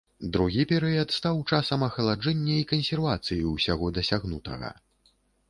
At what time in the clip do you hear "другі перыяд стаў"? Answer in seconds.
0.35-1.41